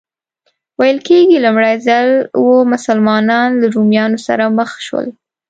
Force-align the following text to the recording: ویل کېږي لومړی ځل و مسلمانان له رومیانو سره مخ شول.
ویل 0.79 0.99
کېږي 1.07 1.37
لومړی 1.45 1.75
ځل 1.87 2.07
و 2.43 2.45
مسلمانان 2.73 3.47
له 3.61 3.67
رومیانو 3.75 4.17
سره 4.27 4.43
مخ 4.57 4.69
شول. 4.87 5.07